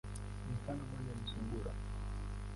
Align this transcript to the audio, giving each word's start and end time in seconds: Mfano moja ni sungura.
Mfano 0.55 0.79
moja 0.91 1.13
ni 1.17 1.25
sungura. 1.31 1.71